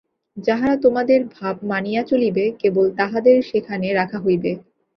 [0.37, 4.51] যাহারা তোমাদের ভাব মানিয়া চলিবে, কেবল তাহাদের সেখানে রাখা হইবে।